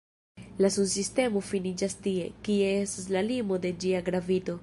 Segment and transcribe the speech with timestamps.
[0.65, 4.57] La Sunsistemo finiĝas tie, kie estas la limo de ĝia gravito.